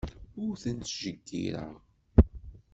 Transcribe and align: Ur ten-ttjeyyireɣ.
Ur 0.43 0.53
ten-ttjeyyireɣ. 0.61 1.73